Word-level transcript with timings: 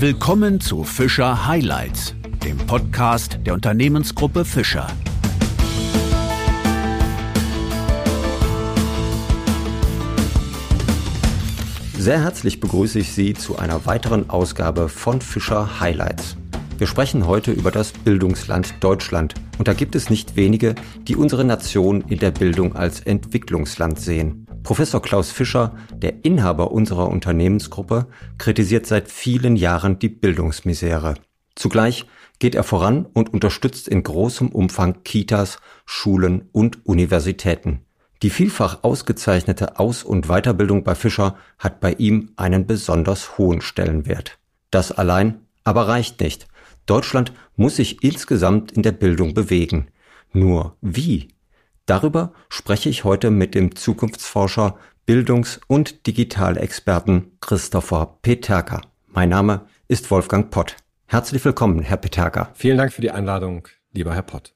Willkommen 0.00 0.60
zu 0.60 0.84
Fischer 0.84 1.48
Highlights, 1.48 2.14
dem 2.44 2.56
Podcast 2.56 3.40
der 3.44 3.54
Unternehmensgruppe 3.54 4.44
Fischer. 4.44 4.86
Sehr 11.98 12.22
herzlich 12.22 12.60
begrüße 12.60 13.00
ich 13.00 13.12
Sie 13.12 13.34
zu 13.34 13.58
einer 13.58 13.86
weiteren 13.86 14.30
Ausgabe 14.30 14.88
von 14.88 15.20
Fischer 15.20 15.80
Highlights. 15.80 16.36
Wir 16.78 16.86
sprechen 16.86 17.26
heute 17.26 17.50
über 17.50 17.72
das 17.72 17.90
Bildungsland 17.90 18.74
Deutschland. 18.78 19.34
Und 19.58 19.66
da 19.66 19.72
gibt 19.72 19.96
es 19.96 20.10
nicht 20.10 20.36
wenige, 20.36 20.76
die 21.08 21.16
unsere 21.16 21.44
Nation 21.44 22.02
in 22.02 22.20
der 22.20 22.30
Bildung 22.30 22.76
als 22.76 23.00
Entwicklungsland 23.00 23.98
sehen. 23.98 24.46
Professor 24.68 25.00
Klaus 25.00 25.30
Fischer, 25.30 25.74
der 25.94 26.26
Inhaber 26.26 26.72
unserer 26.72 27.08
Unternehmensgruppe, 27.08 28.06
kritisiert 28.36 28.84
seit 28.84 29.10
vielen 29.10 29.56
Jahren 29.56 29.98
die 29.98 30.10
Bildungsmisere. 30.10 31.14
Zugleich 31.54 32.04
geht 32.38 32.54
er 32.54 32.64
voran 32.64 33.06
und 33.14 33.32
unterstützt 33.32 33.88
in 33.88 34.02
großem 34.02 34.50
Umfang 34.50 35.02
Kitas, 35.04 35.58
Schulen 35.86 36.50
und 36.52 36.84
Universitäten. 36.84 37.80
Die 38.22 38.28
vielfach 38.28 38.84
ausgezeichnete 38.84 39.78
Aus- 39.78 40.04
und 40.04 40.26
Weiterbildung 40.26 40.84
bei 40.84 40.94
Fischer 40.94 41.36
hat 41.58 41.80
bei 41.80 41.94
ihm 41.94 42.32
einen 42.36 42.66
besonders 42.66 43.38
hohen 43.38 43.62
Stellenwert. 43.62 44.38
Das 44.70 44.92
allein 44.92 45.46
aber 45.64 45.88
reicht 45.88 46.20
nicht. 46.20 46.46
Deutschland 46.84 47.32
muss 47.56 47.76
sich 47.76 48.04
insgesamt 48.04 48.72
in 48.72 48.82
der 48.82 48.92
Bildung 48.92 49.32
bewegen. 49.32 49.88
Nur 50.34 50.76
wie? 50.82 51.28
Darüber 51.88 52.34
spreche 52.50 52.90
ich 52.90 53.04
heute 53.04 53.30
mit 53.30 53.54
dem 53.54 53.74
Zukunftsforscher, 53.74 54.76
Bildungs- 55.06 55.58
und 55.68 56.06
Digitalexperten 56.06 57.38
Christopher 57.40 58.18
Peterka. 58.20 58.82
Mein 59.06 59.30
Name 59.30 59.62
ist 59.88 60.10
Wolfgang 60.10 60.50
Pott. 60.50 60.76
Herzlich 61.06 61.42
willkommen, 61.46 61.80
Herr 61.80 61.96
Peterka. 61.96 62.50
Vielen 62.52 62.76
Dank 62.76 62.92
für 62.92 63.00
die 63.00 63.10
Einladung, 63.10 63.68
lieber 63.94 64.14
Herr 64.14 64.20
Pott. 64.20 64.54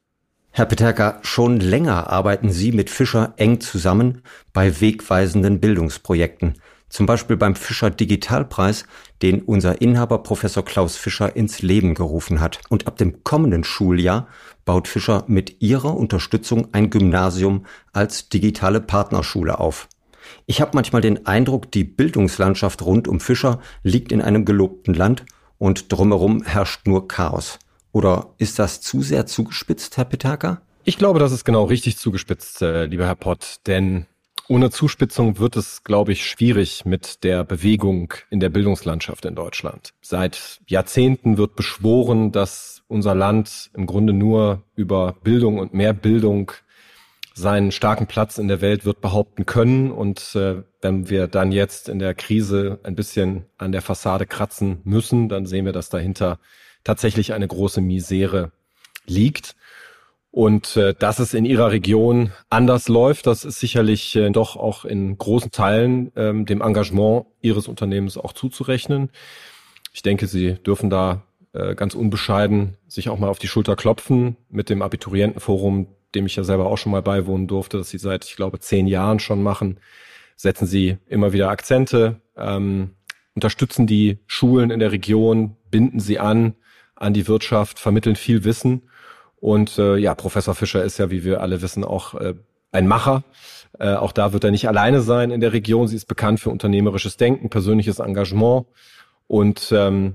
Herr 0.50 0.66
Peterka, 0.66 1.20
schon 1.22 1.58
länger 1.58 2.10
arbeiten 2.10 2.52
Sie 2.52 2.70
mit 2.70 2.90
Fischer 2.90 3.32
eng 3.38 3.60
zusammen 3.60 4.20
bei 4.52 4.82
wegweisenden 4.82 5.58
Bildungsprojekten. 5.58 6.60
Zum 6.92 7.06
Beispiel 7.06 7.38
beim 7.38 7.54
Fischer 7.54 7.88
Digitalpreis, 7.88 8.84
den 9.22 9.40
unser 9.40 9.80
Inhaber 9.80 10.18
Professor 10.18 10.62
Klaus 10.62 10.94
Fischer 10.94 11.34
ins 11.34 11.62
Leben 11.62 11.94
gerufen 11.94 12.38
hat. 12.42 12.60
Und 12.68 12.86
ab 12.86 12.98
dem 12.98 13.24
kommenden 13.24 13.64
Schuljahr 13.64 14.28
baut 14.66 14.88
Fischer 14.88 15.24
mit 15.26 15.62
ihrer 15.62 15.96
Unterstützung 15.96 16.68
ein 16.72 16.90
Gymnasium 16.90 17.64
als 17.94 18.28
digitale 18.28 18.82
Partnerschule 18.82 19.58
auf. 19.58 19.88
Ich 20.44 20.60
habe 20.60 20.72
manchmal 20.74 21.00
den 21.00 21.24
Eindruck, 21.24 21.72
die 21.72 21.84
Bildungslandschaft 21.84 22.82
rund 22.82 23.08
um 23.08 23.20
Fischer 23.20 23.60
liegt 23.82 24.12
in 24.12 24.20
einem 24.20 24.44
gelobten 24.44 24.92
Land 24.92 25.24
und 25.56 25.90
drumherum 25.90 26.42
herrscht 26.42 26.86
nur 26.86 27.08
Chaos. 27.08 27.58
Oder 27.92 28.34
ist 28.36 28.58
das 28.58 28.82
zu 28.82 29.00
sehr 29.00 29.24
zugespitzt, 29.24 29.96
Herr 29.96 30.04
Petaka? 30.04 30.60
Ich 30.84 30.98
glaube, 30.98 31.20
das 31.20 31.32
ist 31.32 31.46
genau 31.46 31.64
richtig 31.64 31.96
zugespitzt, 31.96 32.60
äh, 32.60 32.84
lieber 32.84 33.06
Herr 33.06 33.14
Pott, 33.14 33.60
denn 33.66 34.04
ohne 34.48 34.70
Zuspitzung 34.70 35.38
wird 35.38 35.56
es, 35.56 35.84
glaube 35.84 36.12
ich, 36.12 36.26
schwierig 36.26 36.84
mit 36.84 37.24
der 37.24 37.44
Bewegung 37.44 38.12
in 38.30 38.40
der 38.40 38.48
Bildungslandschaft 38.50 39.24
in 39.24 39.34
Deutschland. 39.34 39.94
Seit 40.00 40.60
Jahrzehnten 40.66 41.38
wird 41.38 41.56
beschworen, 41.56 42.32
dass 42.32 42.82
unser 42.88 43.14
Land 43.14 43.70
im 43.74 43.86
Grunde 43.86 44.12
nur 44.12 44.62
über 44.74 45.14
Bildung 45.22 45.58
und 45.58 45.74
mehr 45.74 45.92
Bildung 45.92 46.52
seinen 47.34 47.72
starken 47.72 48.06
Platz 48.06 48.38
in 48.38 48.48
der 48.48 48.60
Welt 48.60 48.84
wird 48.84 49.00
behaupten 49.00 49.46
können. 49.46 49.90
Und 49.90 50.34
äh, 50.34 50.62
wenn 50.80 51.08
wir 51.08 51.28
dann 51.28 51.52
jetzt 51.52 51.88
in 51.88 51.98
der 51.98 52.14
Krise 52.14 52.80
ein 52.82 52.94
bisschen 52.94 53.46
an 53.56 53.72
der 53.72 53.82
Fassade 53.82 54.26
kratzen 54.26 54.80
müssen, 54.84 55.28
dann 55.28 55.46
sehen 55.46 55.64
wir, 55.64 55.72
dass 55.72 55.88
dahinter 55.88 56.38
tatsächlich 56.84 57.32
eine 57.32 57.48
große 57.48 57.80
Misere 57.80 58.52
liegt. 59.06 59.56
Und 60.32 60.78
äh, 60.78 60.94
dass 60.98 61.18
es 61.18 61.34
in 61.34 61.44
ihrer 61.44 61.70
Region 61.70 62.32
anders 62.48 62.88
läuft, 62.88 63.26
das 63.26 63.44
ist 63.44 63.60
sicherlich 63.60 64.16
äh, 64.16 64.30
doch 64.30 64.56
auch 64.56 64.86
in 64.86 65.18
großen 65.18 65.50
Teilen 65.50 66.10
ähm, 66.16 66.46
dem 66.46 66.62
Engagement 66.62 67.26
ihres 67.42 67.68
Unternehmens 67.68 68.16
auch 68.16 68.32
zuzurechnen. 68.32 69.10
Ich 69.92 70.00
denke, 70.00 70.26
sie 70.26 70.54
dürfen 70.54 70.88
da 70.88 71.22
äh, 71.52 71.74
ganz 71.74 71.94
unbescheiden 71.94 72.78
sich 72.88 73.10
auch 73.10 73.18
mal 73.18 73.28
auf 73.28 73.38
die 73.38 73.46
Schulter 73.46 73.76
klopfen 73.76 74.38
mit 74.48 74.70
dem 74.70 74.80
Abiturientenforum, 74.80 75.88
dem 76.14 76.24
ich 76.24 76.36
ja 76.36 76.44
selber 76.44 76.64
auch 76.64 76.78
schon 76.78 76.92
mal 76.92 77.02
beiwohnen 77.02 77.46
durfte, 77.46 77.76
das 77.76 77.90
sie 77.90 77.98
seit, 77.98 78.24
ich 78.24 78.36
glaube, 78.36 78.58
zehn 78.58 78.86
Jahren 78.86 79.18
schon 79.18 79.42
machen. 79.42 79.80
Setzen 80.36 80.66
sie 80.66 80.96
immer 81.08 81.34
wieder 81.34 81.50
Akzente, 81.50 82.22
ähm, 82.38 82.92
unterstützen 83.34 83.86
die 83.86 84.18
Schulen 84.26 84.70
in 84.70 84.80
der 84.80 84.92
Region, 84.92 85.56
binden 85.70 86.00
sie 86.00 86.18
an 86.18 86.54
an 86.94 87.12
die 87.12 87.28
Wirtschaft, 87.28 87.78
vermitteln 87.78 88.16
viel 88.16 88.44
Wissen 88.44 88.82
und 89.42 89.76
äh, 89.76 89.96
ja, 89.96 90.14
Professor 90.14 90.54
Fischer 90.54 90.84
ist 90.84 90.98
ja, 90.98 91.10
wie 91.10 91.24
wir 91.24 91.40
alle 91.40 91.62
wissen, 91.62 91.82
auch 91.82 92.14
äh, 92.14 92.34
ein 92.70 92.86
Macher. 92.86 93.24
Äh, 93.76 93.94
auch 93.94 94.12
da 94.12 94.32
wird 94.32 94.44
er 94.44 94.52
nicht 94.52 94.68
alleine 94.68 95.02
sein 95.02 95.32
in 95.32 95.40
der 95.40 95.52
Region. 95.52 95.88
Sie 95.88 95.96
ist 95.96 96.06
bekannt 96.06 96.38
für 96.38 96.50
unternehmerisches 96.50 97.16
Denken, 97.16 97.50
persönliches 97.50 97.98
Engagement. 97.98 98.66
Und 99.26 99.72
ähm, 99.76 100.14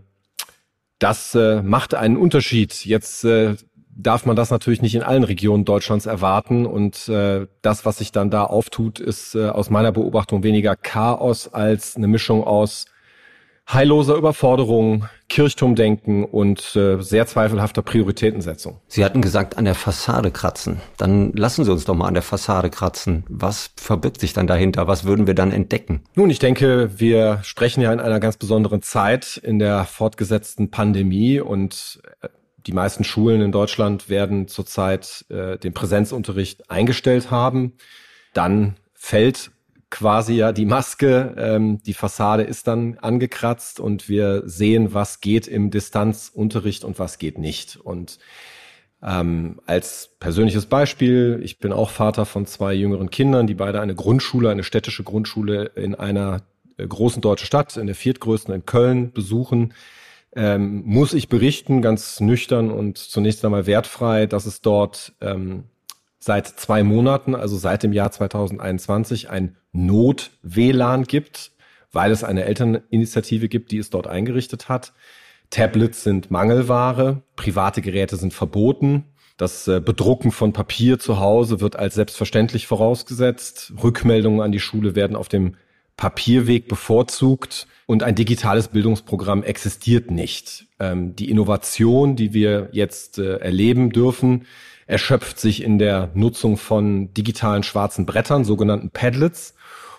das 0.98 1.36
äh, 1.36 1.62
macht 1.62 1.94
einen 1.94 2.16
Unterschied. 2.16 2.86
Jetzt 2.86 3.26
äh, 3.26 3.58
darf 3.90 4.26
man 4.26 4.38
das 4.38 4.50
natürlich 4.50 4.82
nicht 4.82 4.96
in 4.96 5.04
allen 5.04 5.26
Regionen 5.26 5.66
Deutschlands 5.66 6.06
erwarten. 6.06 6.66
Und 6.66 7.10
äh, 7.10 7.48
das, 7.62 7.84
was 7.84 7.98
sich 7.98 8.14
dann 8.14 8.30
da 8.30 8.46
auftut, 8.46 9.02
ist 9.02 9.36
äh, 9.36 9.50
aus 9.50 9.70
meiner 9.70 9.92
Beobachtung 9.92 10.42
weniger 10.42 10.78
Chaos 10.78 11.54
als 11.54 11.98
eine 11.98 12.08
Mischung 12.08 12.46
aus 12.46 12.86
heilloser 13.68 14.16
Überforderung, 14.16 15.08
Kirchturmdenken 15.30 16.24
und 16.24 16.76
äh, 16.76 17.02
sehr 17.02 17.28
zweifelhafter 17.28 17.82
Prioritätensetzung. 17.82 18.80
Sie 18.88 19.04
hatten 19.04 19.22
gesagt, 19.22 19.58
an 19.58 19.66
der 19.66 19.76
Fassade 19.76 20.32
kratzen. 20.32 20.80
Dann 20.98 21.34
lassen 21.34 21.66
Sie 21.66 21.72
uns 21.72 21.84
doch 21.84 21.94
mal 21.94 22.08
an 22.08 22.14
der 22.14 22.24
Fassade 22.24 22.70
kratzen. 22.70 23.26
Was 23.28 23.72
verbirgt 23.76 24.22
sich 24.22 24.34
dann 24.34 24.48
dahinter? 24.48 24.88
Was 24.88 25.04
würden 25.04 25.28
wir 25.28 25.34
dann 25.34 25.52
entdecken? 25.52 26.04
Nun, 26.16 26.30
ich 26.30 26.40
denke, 26.40 26.92
wir 26.98 27.40
sprechen 27.44 27.82
ja 27.82 27.92
in 27.92 28.00
einer 28.00 28.22
ganz 28.22 28.38
besonderen 28.38 28.82
Zeit 28.82 29.38
in 29.44 29.60
der 29.60 29.84
fortgesetzten 29.84 30.72
Pandemie 30.72 31.42
und 31.42 32.00
äh, 32.22 32.30
die 32.66 32.74
meisten 32.74 33.04
Schulen 33.04 33.42
in 33.42 33.52
Deutschland 33.52 34.10
werden 34.10 34.48
zurzeit 34.48 35.26
äh, 35.30 35.58
den 35.58 35.74
Präsenzunterricht 35.74 36.70
eingestellt 36.70 37.32
haben. 37.32 37.74
Dann 38.34 38.76
fällt 38.94 39.52
quasi 39.90 40.36
ja 40.36 40.52
die 40.52 40.66
Maske, 40.66 41.36
ähm, 41.38 41.82
die 41.84 41.94
Fassade 41.94 42.44
ist 42.44 42.68
dann 42.68 42.98
angekratzt 43.00 43.80
und 43.80 44.10
wir 44.10 44.44
sehen, 44.46 44.94
was 44.94 45.22
geht 45.22 45.48
im 45.48 45.72
Distanzunterricht 45.72 46.84
und 46.84 47.00
was 47.00 47.18
geht 47.20 47.38
nicht. 47.38 47.78
Und 47.78 48.20
ähm, 49.02 49.60
als 49.66 50.16
persönliches 50.20 50.66
Beispiel, 50.66 51.40
ich 51.44 51.60
bin 51.60 51.72
auch 51.72 51.90
Vater 51.90 52.26
von 52.26 52.46
zwei 52.46 52.74
jüngeren 52.74 53.10
Kindern, 53.10 53.48
die 53.48 53.54
beide 53.54 53.80
eine 53.80 53.96
Grundschule, 53.96 54.50
eine 54.50 54.64
städtische 54.64 55.04
Grundschule 55.04 55.72
in 55.76 55.96
einer 55.96 56.42
äh, 56.78 56.88
großen 56.88 57.22
deutschen 57.22 57.46
Stadt, 57.46 57.78
in 57.78 57.86
der 57.86 57.96
viertgrößten 57.96 58.54
in 58.54 58.66
Köln 58.66 59.12
besuchen. 59.12 59.74
Ähm, 60.36 60.84
muss 60.86 61.14
ich 61.14 61.30
berichten, 61.30 61.82
ganz 61.82 62.20
nüchtern 62.20 62.72
und 62.72 62.98
zunächst 62.98 63.46
einmal 63.46 63.66
wertfrei, 63.66 64.26
dass 64.26 64.46
es 64.46 64.62
dort 64.62 65.14
ähm, 65.22 65.64
seit 66.20 66.48
zwei 66.48 66.84
Monaten, 66.84 67.36
also 67.36 67.56
seit 67.56 67.84
dem 67.84 67.94
Jahr 67.94 68.12
2021, 68.12 69.30
ein 69.30 69.56
Not-WLAN 69.78 71.04
gibt, 71.04 71.52
weil 71.92 72.12
es 72.12 72.24
eine 72.24 72.46
Elterninitiative 72.46 73.48
gibt, 73.48 73.72
die 73.72 73.78
es 73.78 73.90
dort 73.90 74.08
eingerichtet 74.08 74.70
hat. 74.70 74.94
Tablets 75.50 76.04
sind 76.04 76.30
Mangelware, 76.32 77.22
private 77.36 77.82
Geräte 77.82 78.18
sind 78.18 78.34
verboten. 78.34 79.06
Das 79.38 79.68
äh, 79.68 79.80
Bedrucken 79.80 80.32
von 80.32 80.52
Papier 80.52 81.00
zu 81.00 81.20
Hause 81.20 81.62
wird 81.62 81.76
als 81.76 81.96
selbstverständlich 81.96 82.68
vorausgesetzt. 82.68 83.74
Rückmeldungen 83.82 84.42
an 84.42 84.52
die 84.52 84.60
Schule 84.60 84.96
werden 84.96 85.16
auf 85.16 85.30
dem 85.30 85.56
Papierweg 85.96 86.68
bevorzugt 86.68 87.68
und 87.86 88.04
ein 88.04 88.16
digitales 88.16 88.68
Bildungsprogramm 88.68 89.44
existiert 89.44 90.12
nicht. 90.12 90.66
Ähm, 90.80 91.16
die 91.16 91.30
Innovation, 91.30 92.16
die 92.16 92.34
wir 92.34 92.70
jetzt 92.72 93.18
äh, 93.20 93.38
erleben 93.38 93.92
dürfen, 93.92 94.46
erschöpft 94.88 95.40
sich 95.40 95.64
in 95.64 95.80
der 95.80 96.12
Nutzung 96.14 96.58
von 96.58 97.14
digitalen 97.14 97.64
schwarzen 97.64 98.06
Brettern, 98.06 98.46
sogenannten 98.46 98.90
Padlets 98.90 99.54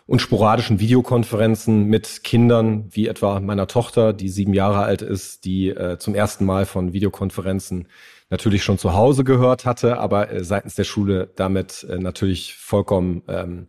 und 0.08 0.22
sporadischen 0.22 0.80
Videokonferenzen 0.80 1.84
mit 1.84 2.24
Kindern, 2.24 2.86
wie 2.90 3.08
etwa 3.08 3.40
meiner 3.40 3.66
Tochter, 3.66 4.14
die 4.14 4.30
sieben 4.30 4.54
Jahre 4.54 4.78
alt 4.78 5.02
ist, 5.02 5.44
die 5.44 5.68
äh, 5.68 5.98
zum 5.98 6.14
ersten 6.14 6.46
Mal 6.46 6.64
von 6.64 6.94
Videokonferenzen 6.94 7.88
natürlich 8.30 8.64
schon 8.64 8.78
zu 8.78 8.94
Hause 8.94 9.22
gehört 9.22 9.66
hatte, 9.66 9.98
aber 9.98 10.32
äh, 10.32 10.42
seitens 10.44 10.74
der 10.76 10.84
Schule 10.84 11.28
damit 11.36 11.86
äh, 11.90 11.98
natürlich 11.98 12.54
vollkommen 12.54 13.22
ähm, 13.28 13.68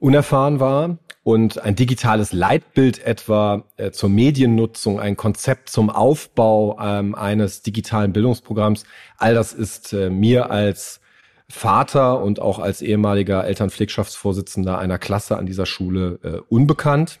unerfahren 0.00 0.58
war. 0.58 0.98
Und 1.22 1.62
ein 1.62 1.76
digitales 1.76 2.32
Leitbild 2.32 3.04
etwa 3.04 3.62
äh, 3.76 3.92
zur 3.92 4.08
Mediennutzung, 4.08 4.98
ein 4.98 5.16
Konzept 5.16 5.68
zum 5.68 5.88
Aufbau 5.88 6.78
ähm, 6.82 7.14
eines 7.14 7.62
digitalen 7.62 8.12
Bildungsprogramms, 8.12 8.86
all 9.18 9.34
das 9.34 9.52
ist 9.52 9.92
äh, 9.92 10.10
mir 10.10 10.50
als 10.50 11.00
Vater 11.48 12.20
und 12.20 12.40
auch 12.40 12.58
als 12.58 12.82
ehemaliger 12.82 13.44
Elternpflegschaftsvorsitzender 13.44 14.78
einer 14.78 14.98
Klasse 14.98 15.36
an 15.36 15.46
dieser 15.46 15.66
Schule 15.66 16.18
äh, 16.22 16.40
unbekannt, 16.48 17.20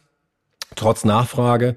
trotz 0.74 1.04
Nachfrage. 1.04 1.76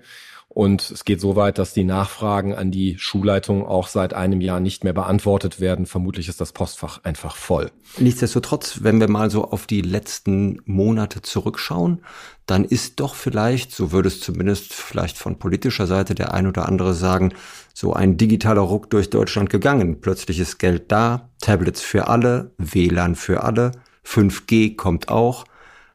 Und 0.52 0.90
es 0.90 1.06
geht 1.06 1.22
so 1.22 1.36
weit, 1.36 1.60
dass 1.60 1.74
die 1.74 1.84
Nachfragen 1.84 2.56
an 2.56 2.72
die 2.72 2.98
Schulleitung 2.98 3.66
auch 3.66 3.88
seit 3.88 4.16
einem 4.16 4.42
Jahr 4.42 4.60
nicht 4.60 4.84
mehr 4.84 4.94
beantwortet 4.94 5.60
werden. 5.60 5.86
Vermutlich 5.86 6.28
ist 6.28 6.42
das 6.42 6.54
Postfach 6.54 7.04
einfach 7.04 7.36
voll. 7.36 7.72
Nichtsdestotrotz, 8.00 8.80
wenn 8.82 9.00
wir 9.00 9.08
mal 9.08 9.30
so 9.30 9.46
auf 9.46 9.68
die 9.68 9.82
letzten 9.82 10.60
Monate 10.66 11.22
zurückschauen, 11.22 12.02
dann 12.48 12.66
ist 12.66 13.00
doch 13.00 13.14
vielleicht, 13.14 13.72
so 13.72 13.92
würde 13.92 14.08
es 14.08 14.22
zumindest 14.22 14.74
vielleicht 14.74 15.20
von 15.20 15.38
politischer 15.38 15.86
Seite 15.86 16.16
der 16.16 16.34
ein 16.34 16.48
oder 16.48 16.68
andere 16.68 16.96
sagen, 16.96 17.32
so 17.76 17.94
ein 17.94 18.18
digitaler 18.18 18.62
Ruck 18.62 18.90
durch 18.90 19.12
Deutschland 19.12 19.52
gegangen. 19.52 20.02
Plötzlich 20.02 20.40
ist 20.40 20.58
Geld 20.58 20.92
da, 20.92 21.30
Tablets 21.40 21.82
für 21.82 22.08
alle, 22.08 22.52
WLAN 22.58 23.16
für 23.16 23.44
alle, 23.44 23.74
5G 24.04 24.76
kommt 24.76 25.10
auch. 25.10 25.46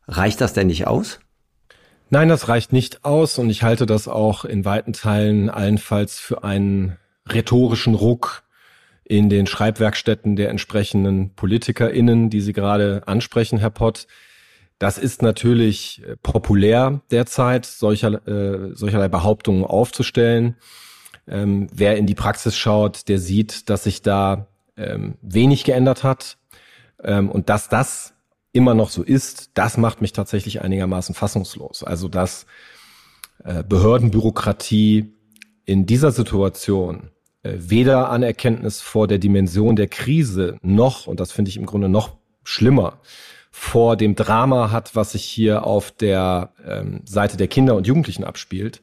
Reicht 0.07 0.41
das 0.41 0.53
denn 0.53 0.69
nicht 0.69 0.87
aus? 0.87 1.19
Nein, 2.11 2.29
das 2.29 2.49
reicht 2.49 2.73
nicht 2.73 3.05
aus 3.05 3.39
und 3.39 3.51
ich 3.51 3.63
halte 3.63 3.87
das 3.87 4.09
auch 4.09 4.45
in 4.45 4.65
weiten 4.65 4.93
Teilen 4.93 5.51
allenfalls 5.51 6.19
für 6.19 6.45
einen 6.45 6.97
rhetorischen 7.29 7.95
Ruck 7.95 8.43
in 9.05 9.29
den 9.29 9.47
Schreibwerkstätten 9.47 10.37
der 10.37 10.51
entsprechenden 10.51 11.35
PolitikerInnen, 11.35 12.31
die 12.31 12.41
Sie 12.41 12.53
gerade 12.53 13.03
ansprechen, 13.07 13.59
Herr 13.59 13.71
Pott. 13.71 14.07
Das 14.79 14.99
ist 14.99 15.23
natürlich 15.23 16.03
äh, 16.05 16.17
populär 16.17 17.01
derzeit, 17.11 17.67
solcher, 17.67 18.27
äh, 18.27 18.75
solcherlei 18.75 19.09
Behauptungen 19.09 19.65
aufzustellen. 19.65 20.57
Ähm, 21.27 21.69
wer 21.73 21.97
in 21.97 22.07
die 22.07 22.15
Praxis 22.15 22.57
schaut, 22.57 23.09
der 23.09 23.19
sieht, 23.19 23.71
dass 23.71 23.85
sich 23.85 24.03
da 24.03 24.49
ähm, 24.77 25.15
wenig 25.23 25.65
geändert 25.65 26.03
hat 26.03 26.37
ähm, 27.03 27.31
und 27.31 27.49
dass 27.49 27.69
das 27.69 28.14
immer 28.55 28.75
noch 28.75 28.89
so 28.89 29.03
ist, 29.03 29.51
das 29.55 29.77
macht 29.77 30.01
mich 30.01 30.13
tatsächlich 30.13 30.63
einigermaßen 30.63 31.15
fassungslos. 31.15 31.83
Also 31.83 32.09
dass 32.09 32.47
äh, 33.43 33.63
Behördenbürokratie 33.63 35.13
in 35.67 35.87
dieser 35.87 36.13
Situation 36.13 37.11
äh, 37.43 37.55
weder 37.57 38.11
Anerkenntnis 38.11 38.81
vor 38.81 39.09
der 39.09 39.19
Dimension 39.19 39.77
der 39.77 39.89
Krise 39.89 40.57
noch, 40.63 41.07
und 41.07 41.21
das 41.21 41.33
finde 41.33 41.49
ich 41.49 41.57
im 41.57 41.67
Grunde 41.67 41.89
noch 41.89 42.17
schlimmer, 42.45 43.01
vor 43.51 43.97
dem 43.97 44.15
Drama 44.15 44.71
hat, 44.71 44.95
was 44.95 45.13
sich 45.13 45.25
hier 45.25 45.67
auf 45.67 45.91
der 45.91 46.53
ähm, 46.65 47.03
Seite 47.05 47.37
der 47.37 47.49
Kinder 47.49 47.75
und 47.75 47.87
Jugendlichen 47.87 48.25
abspielt, 48.25 48.83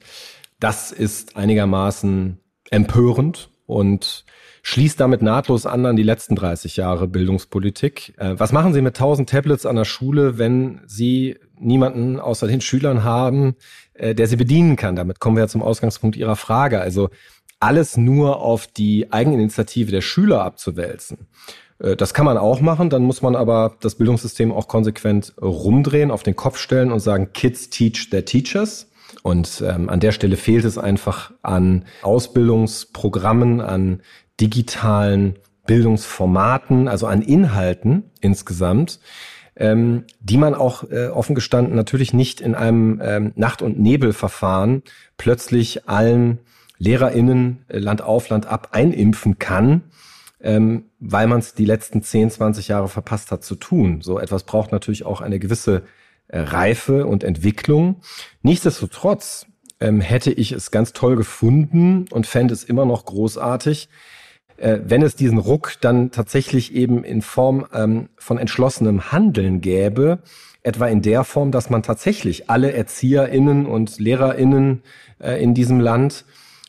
das 0.60 0.92
ist 0.92 1.38
einigermaßen 1.38 2.40
empörend 2.70 3.50
und 3.66 4.26
schließt 4.64 5.00
damit 5.00 5.22
nahtlos 5.22 5.66
an 5.66 5.86
an 5.86 5.96
die 5.96 6.04
letzten 6.04 6.36
30 6.36 6.78
Jahre 6.78 7.08
Bildungspolitik. 7.08 8.14
Äh, 8.18 8.36
was 8.38 8.52
machen 8.52 8.74
Sie 8.74 8.82
mit 8.82 8.96
1000 8.96 9.30
Tablets 9.30 9.66
an 9.66 9.76
der 9.76 9.86
Schule, 9.86 10.38
wenn 10.38 10.82
Sie 10.86 11.38
niemanden 11.60 12.20
außer 12.20 12.48
den 12.48 12.62
Schülern 12.62 13.04
haben, 13.04 13.56
äh, 13.94 14.16
der 14.16 14.28
sie 14.28 14.36
bedienen 14.36 14.76
kann? 14.76 14.96
Damit 14.96 15.20
kommen 15.20 15.36
wir 15.36 15.44
ja 15.44 15.48
zum 15.48 15.64
Ausgangspunkt 15.64 16.16
Ihrer 16.16 16.36
Frage. 16.36 16.80
Also 16.82 17.10
alles 17.60 17.98
nur 17.98 18.42
auf 18.42 18.68
die 18.68 19.12
Eigeninitiative 19.12 19.92
der 19.92 20.02
Schüler 20.02 20.44
abzuwälzen. 20.44 21.28
Äh, 21.80 21.96
das 21.96 22.14
kann 22.14 22.26
man 22.26 22.38
auch 22.38 22.62
machen, 22.62 22.90
dann 22.90 23.04
muss 23.04 23.22
man 23.22 23.36
aber 23.36 23.78
das 23.82 23.96
Bildungssystem 23.96 24.52
auch 24.52 24.68
konsequent 24.68 25.34
rumdrehen, 25.42 26.12
auf 26.12 26.24
den 26.24 26.36
Kopf 26.36 26.58
stellen 26.58 26.92
und 26.92 27.00
sagen, 27.00 27.34
Kids 27.34 27.70
teach 27.70 28.10
their 28.10 28.26
teachers. 28.26 28.88
Und 29.24 29.62
ähm, 29.68 29.90
an 29.90 30.00
der 30.00 30.14
Stelle 30.14 30.38
fehlt 30.38 30.66
es 30.66 30.78
einfach 30.78 31.32
an 31.42 31.86
Ausbildungsprogrammen, 32.02 33.62
an 33.62 34.02
digitalen 34.42 35.36
Bildungsformaten, 35.68 36.88
also 36.88 37.08
an 37.08 37.22
Inhalten 37.22 38.12
insgesamt, 38.20 39.00
ähm, 39.56 40.06
die 40.20 40.38
man 40.38 40.56
auch 40.56 40.90
äh, 40.90 41.08
offen 41.08 41.36
gestanden 41.36 41.76
natürlich 41.76 42.14
nicht 42.14 42.42
in 42.42 42.56
einem 42.56 43.00
ähm, 43.04 43.32
Nacht- 43.36 43.62
und 43.62 43.80
Nebelverfahren 43.80 44.82
plötzlich 45.18 45.88
allen 45.88 46.40
LehrerInnen 46.80 47.64
äh, 47.68 47.78
Land 47.78 48.02
auf, 48.02 48.30
Land 48.30 48.48
ab 48.48 48.70
einimpfen 48.72 49.38
kann, 49.38 49.84
ähm, 50.42 50.86
weil 51.00 51.28
man 51.28 51.40
es 51.40 51.54
die 51.54 51.66
letzten 51.66 52.02
10, 52.02 52.32
20 52.32 52.68
Jahre 52.70 52.90
verpasst 52.90 53.32
hat 53.32 53.44
zu 53.44 53.56
tun. 53.56 54.02
So 54.02 54.20
etwas 54.20 54.44
braucht 54.44 54.72
natürlich 54.72 55.06
auch 55.06 55.22
eine 55.22 55.38
gewisse 55.38 55.84
äh, 56.28 56.40
Reife 56.40 57.06
und 57.06 57.24
Entwicklung. 57.24 58.02
Nichtsdestotrotz 58.42 59.46
ähm, 59.80 60.02
hätte 60.02 60.32
ich 60.32 60.54
es 60.54 60.72
ganz 60.72 60.94
toll 60.94 61.16
gefunden 61.16 62.06
und 62.10 62.26
fände 62.26 62.54
es 62.54 62.64
immer 62.64 62.86
noch 62.86 63.06
großartig, 63.06 63.90
äh, 64.62 64.80
wenn 64.86 65.02
es 65.02 65.16
diesen 65.16 65.38
Ruck 65.38 65.74
dann 65.82 66.12
tatsächlich 66.12 66.74
eben 66.74 67.04
in 67.04 67.22
Form 67.22 67.66
ähm, 67.74 68.10
von 68.18 68.38
entschlossenem 68.38 69.12
Handeln 69.12 69.60
gäbe, 69.62 70.20
etwa 70.64 70.88
in 70.88 71.02
der 71.02 71.24
Form, 71.24 71.52
dass 71.52 71.70
man 71.70 71.82
tatsächlich 71.82 72.50
alle 72.50 72.72
ErzieherInnen 72.72 73.66
und 73.66 74.00
LehrerInnen 74.00 74.84
äh, 75.20 75.42
in 75.42 75.54
diesem 75.54 75.80
Land 75.80 76.26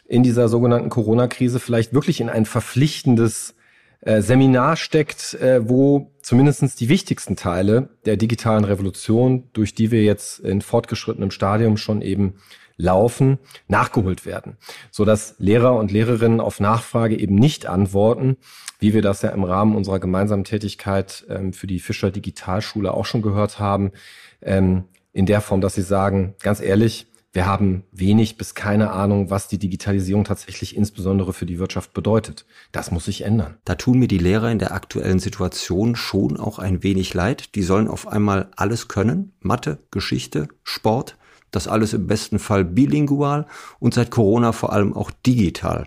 in 0.08 0.22
dieser 0.22 0.48
sogenannten 0.48 0.88
Corona-Krise 0.88 1.60
vielleicht 1.60 1.92
wirklich 1.92 2.20
in 2.20 2.28
ein 2.28 2.46
verpflichtendes 2.46 3.54
äh, 4.00 4.20
Seminar 4.20 4.76
steckt, 4.76 5.34
äh, 5.34 5.68
wo 5.68 6.10
zumindestens 6.22 6.74
die 6.74 6.88
wichtigsten 6.88 7.36
Teile 7.36 7.90
der 8.04 8.16
digitalen 8.16 8.64
Revolution, 8.64 9.44
durch 9.52 9.74
die 9.74 9.90
wir 9.90 10.02
jetzt 10.02 10.40
in 10.40 10.60
fortgeschrittenem 10.60 11.30
Stadium 11.30 11.76
schon 11.76 12.02
eben 12.02 12.34
laufen, 12.76 13.38
nachgeholt 13.68 14.26
werden, 14.26 14.56
so 14.90 15.04
dass 15.04 15.34
Lehrer 15.38 15.76
und 15.76 15.90
Lehrerinnen 15.90 16.40
auf 16.40 16.60
Nachfrage 16.60 17.18
eben 17.18 17.34
nicht 17.34 17.66
antworten, 17.66 18.36
wie 18.78 18.94
wir 18.94 19.02
das 19.02 19.22
ja 19.22 19.30
im 19.30 19.44
Rahmen 19.44 19.76
unserer 19.76 20.00
gemeinsamen 20.00 20.44
Tätigkeit 20.44 21.24
ähm, 21.28 21.52
für 21.52 21.66
die 21.66 21.80
Fischer 21.80 22.10
Digitalschule 22.10 22.92
auch 22.92 23.06
schon 23.06 23.22
gehört 23.22 23.58
haben, 23.58 23.92
ähm, 24.40 24.84
in 25.12 25.26
der 25.26 25.40
Form, 25.40 25.60
dass 25.60 25.74
sie 25.74 25.82
sagen, 25.82 26.34
ganz 26.40 26.60
ehrlich, 26.60 27.06
wir 27.34 27.46
haben 27.46 27.84
wenig 27.92 28.36
bis 28.36 28.54
keine 28.54 28.90
Ahnung, 28.90 29.30
was 29.30 29.48
die 29.48 29.58
Digitalisierung 29.58 30.24
tatsächlich 30.24 30.76
insbesondere 30.76 31.32
für 31.32 31.46
die 31.46 31.58
Wirtschaft 31.58 31.94
bedeutet. 31.94 32.44
Das 32.72 32.90
muss 32.90 33.06
sich 33.06 33.22
ändern. 33.22 33.56
Da 33.64 33.74
tun 33.74 33.98
mir 33.98 34.08
die 34.08 34.18
Lehrer 34.18 34.50
in 34.50 34.58
der 34.58 34.72
aktuellen 34.72 35.18
Situation 35.18 35.96
schon 35.96 36.36
auch 36.36 36.58
ein 36.58 36.82
wenig 36.82 37.14
leid. 37.14 37.54
Die 37.54 37.62
sollen 37.62 37.88
auf 37.88 38.06
einmal 38.06 38.50
alles 38.56 38.88
können. 38.88 39.32
Mathe, 39.40 39.78
Geschichte, 39.90 40.48
Sport. 40.62 41.16
Das 41.52 41.68
alles 41.68 41.92
im 41.92 42.08
besten 42.08 42.40
Fall 42.40 42.64
bilingual 42.64 43.46
und 43.78 43.94
seit 43.94 44.10
Corona 44.10 44.50
vor 44.50 44.72
allem 44.72 44.94
auch 44.94 45.12
digital. 45.24 45.86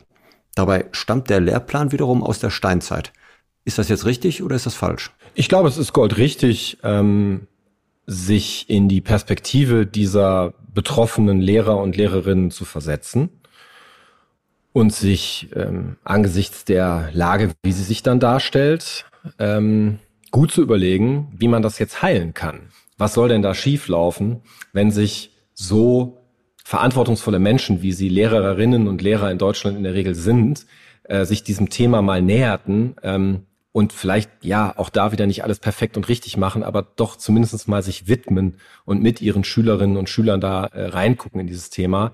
Dabei 0.56 0.86
stammt 0.92 1.30
der 1.30 1.42
Lehrplan 1.42 1.92
wiederum 1.92 2.24
aus 2.24 2.40
der 2.40 2.50
Steinzeit. 2.52 3.12
Ist 3.66 3.78
das 3.78 3.90
jetzt 3.90 4.06
richtig 4.06 4.42
oder 4.42 4.56
ist 4.56 4.66
das 4.66 4.76
falsch? 4.76 5.12
Ich 5.34 5.50
glaube, 5.50 5.68
es 5.68 5.78
ist 5.78 5.92
goldrichtig, 5.92 6.78
ähm, 6.84 7.48
sich 8.06 8.70
in 8.70 8.88
die 8.88 9.02
Perspektive 9.02 9.86
dieser 9.86 10.54
betroffenen 10.74 11.42
Lehrer 11.42 11.78
und 11.78 11.98
Lehrerinnen 11.98 12.52
zu 12.52 12.64
versetzen 12.64 13.30
und 14.72 14.94
sich 14.94 15.50
ähm, 15.56 15.98
angesichts 16.04 16.66
der 16.66 17.10
Lage, 17.14 17.52
wie 17.64 17.72
sie 17.72 17.84
sich 17.84 18.04
dann 18.04 18.20
darstellt, 18.20 19.06
ähm, 19.40 20.00
gut 20.32 20.52
zu 20.52 20.62
überlegen, 20.62 21.34
wie 21.36 21.48
man 21.48 21.64
das 21.64 21.80
jetzt 21.80 22.02
heilen 22.02 22.34
kann. 22.34 22.70
Was 22.98 23.14
soll 23.14 23.30
denn 23.30 23.42
da 23.42 23.56
schieflaufen, 23.56 24.42
wenn 24.74 24.92
sich 24.92 25.32
so 25.56 26.22
verantwortungsvolle 26.64 27.40
Menschen, 27.40 27.82
wie 27.82 27.94
sie 27.94 28.10
Lehrerinnen 28.10 28.88
und 28.88 29.02
Lehrer 29.02 29.32
in 29.32 29.38
Deutschland 29.38 29.78
in 29.78 29.84
der 29.84 29.94
Regel 29.94 30.14
sind, 30.14 30.66
äh, 31.04 31.26
sich 31.26 31.44
diesem 31.44 31.70
Thema 31.70 32.02
mal 32.02 32.22
näherten 32.22 32.96
ähm, 33.02 33.46
und 33.72 33.94
vielleicht 33.94 34.30
ja 34.42 34.74
auch 34.78 34.90
da 34.90 35.12
wieder 35.12 35.28
nicht 35.28 35.44
alles 35.44 35.60
perfekt 35.60 35.98
und 35.98 36.08
richtig 36.08 36.38
machen, 36.38 36.64
aber 36.64 36.82
doch 36.82 37.18
zumindest 37.18 37.68
mal 37.68 37.84
sich 37.84 38.08
widmen 38.08 38.58
und 38.86 39.02
mit 39.02 39.22
ihren 39.22 39.44
Schülerinnen 39.44 39.98
und 39.98 40.10
Schülern 40.10 40.42
da 40.42 40.66
äh, 40.66 40.88
reingucken 40.88 41.42
in 41.42 41.48
dieses 41.48 41.70
Thema. 41.70 42.12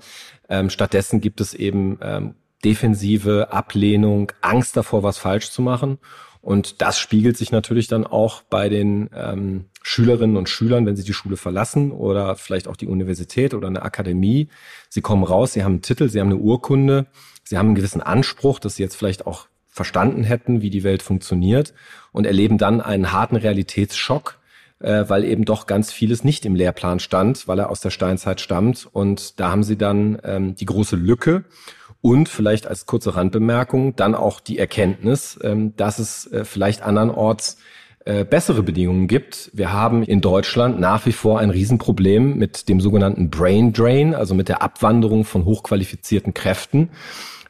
Ähm, 0.49 0.69
stattdessen 0.69 1.21
gibt 1.21 1.39
es 1.39 1.53
eben 1.53 1.99
ähm, 2.01 2.35
defensive 2.63 3.51
Ablehnung, 3.51 4.31
Angst 4.41 4.75
davor, 4.75 5.03
was 5.03 5.17
falsch 5.17 5.51
zu 5.51 5.61
machen. 5.61 5.97
Und 6.41 6.81
das 6.81 6.97
spiegelt 6.97 7.37
sich 7.37 7.51
natürlich 7.51 7.87
dann 7.87 8.05
auch 8.05 8.41
bei 8.41 8.67
den 8.67 9.09
ähm, 9.15 9.65
Schülerinnen 9.83 10.37
und 10.37 10.49
Schülern, 10.49 10.85
wenn 10.85 10.95
sie 10.95 11.03
die 11.03 11.13
Schule 11.13 11.37
verlassen 11.37 11.91
oder 11.91 12.35
vielleicht 12.35 12.67
auch 12.67 12.75
die 12.75 12.87
Universität 12.87 13.53
oder 13.53 13.67
eine 13.67 13.83
Akademie. 13.83 14.47
Sie 14.89 15.01
kommen 15.01 15.23
raus, 15.23 15.53
sie 15.53 15.63
haben 15.63 15.73
einen 15.73 15.81
Titel, 15.81 16.09
sie 16.09 16.19
haben 16.19 16.27
eine 16.27 16.37
Urkunde, 16.37 17.05
sie 17.43 17.57
haben 17.57 17.67
einen 17.67 17.75
gewissen 17.75 18.01
Anspruch, 18.01 18.59
dass 18.59 18.75
sie 18.75 18.83
jetzt 18.83 18.95
vielleicht 18.95 19.27
auch 19.27 19.47
verstanden 19.67 20.23
hätten, 20.23 20.61
wie 20.61 20.69
die 20.69 20.83
Welt 20.83 21.01
funktioniert 21.01 21.73
und 22.11 22.25
erleben 22.25 22.57
dann 22.57 22.81
einen 22.81 23.11
harten 23.11 23.37
Realitätsschock, 23.37 24.39
äh, 24.79 25.05
weil 25.07 25.23
eben 25.23 25.45
doch 25.45 25.67
ganz 25.67 25.91
vieles 25.91 26.23
nicht 26.23 26.45
im 26.45 26.55
Lehrplan 26.55 26.99
stand, 26.99 27.47
weil 27.47 27.59
er 27.59 27.69
aus 27.69 27.81
der 27.81 27.91
Steinzeit 27.91 28.41
stammt. 28.41 28.87
Und 28.91 29.39
da 29.39 29.51
haben 29.51 29.63
sie 29.63 29.77
dann 29.77 30.19
ähm, 30.23 30.55
die 30.55 30.65
große 30.65 30.95
Lücke 30.95 31.45
und 32.01 32.29
vielleicht 32.29 32.67
als 32.67 32.85
kurze 32.85 33.15
Randbemerkung 33.15 33.95
dann 33.95 34.15
auch 34.15 34.39
die 34.39 34.57
Erkenntnis, 34.57 35.39
ähm, 35.43 35.75
dass 35.75 35.99
es 35.99 36.27
äh, 36.31 36.45
vielleicht 36.45 36.81
andernorts 36.81 37.57
äh, 38.03 38.25
bessere 38.25 38.63
Bedingungen 38.63 39.07
gibt. 39.07 39.51
Wir 39.53 39.71
haben 39.71 40.01
in 40.01 40.21
Deutschland 40.21 40.79
nach 40.79 41.05
wie 41.05 41.11
vor 41.11 41.39
ein 41.39 41.51
Riesenproblem 41.51 42.37
mit 42.37 42.67
dem 42.67 42.81
sogenannten 42.81 43.29
Brain 43.29 43.73
Drain, 43.73 44.15
also 44.15 44.33
mit 44.33 44.49
der 44.49 44.63
Abwanderung 44.63 45.23
von 45.23 45.45
hochqualifizierten 45.45 46.33
Kräften. 46.33 46.89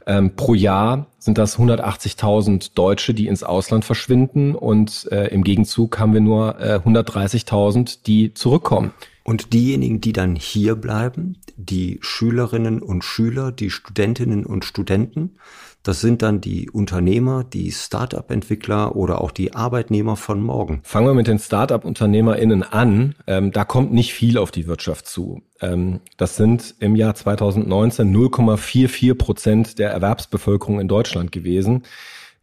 Ähm, 0.05 0.35
pro 0.35 0.53
Jahr 0.53 1.05
sind 1.19 1.37
das 1.37 1.57
180.000 1.57 2.71
Deutsche, 2.73 3.13
die 3.13 3.27
ins 3.27 3.43
Ausland 3.43 3.85
verschwinden 3.85 4.55
und 4.55 5.07
äh, 5.11 5.27
im 5.27 5.43
Gegenzug 5.43 5.99
haben 5.99 6.13
wir 6.13 6.21
nur 6.21 6.59
äh, 6.59 6.79
130.000, 6.83 7.99
die 8.05 8.33
zurückkommen. 8.33 8.93
Und 9.23 9.53
diejenigen, 9.53 10.01
die 10.01 10.13
dann 10.13 10.35
hier 10.35 10.75
bleiben, 10.75 11.37
die 11.55 11.99
Schülerinnen 12.01 12.81
und 12.81 13.03
Schüler, 13.03 13.51
die 13.51 13.69
Studentinnen 13.69 14.45
und 14.45 14.65
Studenten, 14.65 15.35
das 15.83 15.99
sind 15.99 16.21
dann 16.21 16.41
die 16.41 16.69
Unternehmer, 16.69 17.43
die 17.43 17.71
Start-up-Entwickler 17.71 18.95
oder 18.95 19.19
auch 19.19 19.31
die 19.31 19.55
Arbeitnehmer 19.55 20.15
von 20.15 20.39
morgen. 20.41 20.81
Fangen 20.83 21.07
wir 21.07 21.15
mit 21.15 21.27
den 21.27 21.39
Start-up-UnternehmerInnen 21.39 22.61
an. 22.61 23.15
Ähm, 23.25 23.51
da 23.51 23.65
kommt 23.65 23.91
nicht 23.91 24.13
viel 24.13 24.37
auf 24.37 24.51
die 24.51 24.67
Wirtschaft 24.67 25.07
zu. 25.07 25.41
Ähm, 25.59 26.01
das 26.17 26.35
sind 26.35 26.75
im 26.79 26.95
Jahr 26.95 27.15
2019 27.15 28.15
0,44 28.15 29.15
Prozent 29.15 29.79
der 29.79 29.89
Erwerbsbevölkerung 29.89 30.79
in 30.79 30.87
Deutschland 30.87 31.31
gewesen. 31.31 31.83